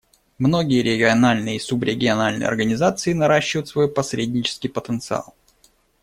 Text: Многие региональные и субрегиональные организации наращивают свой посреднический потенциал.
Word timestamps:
Многие 0.39 0.81
региональные 0.81 1.57
и 1.57 1.59
субрегиональные 1.59 2.47
организации 2.47 3.13
наращивают 3.13 3.67
свой 3.67 3.87
посреднический 3.87 4.67
потенциал. 4.67 5.35